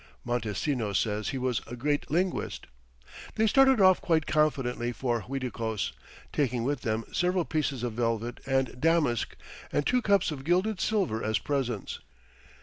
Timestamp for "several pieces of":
7.13-7.93